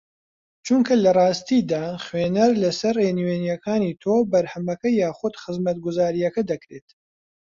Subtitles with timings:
[0.65, 6.87] چونکە لەڕاستیدا خوێنەر لەسەر ڕێنوینییەکانی تۆ بەرهەمەکە یاخوود خزمەتگوزارییەکە دەکڕێت